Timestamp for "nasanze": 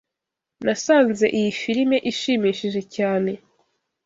0.65-1.25